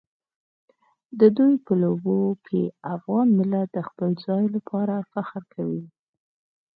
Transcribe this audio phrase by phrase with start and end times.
[1.19, 2.17] د دوی په لوبو
[2.47, 2.61] کې
[2.95, 5.83] افغان ملت د خپل ځای لپاره فخر کوي.